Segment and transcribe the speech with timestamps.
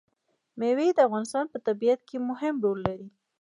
[0.59, 3.07] مېوې د افغانستان په طبیعت کې مهم رول لري.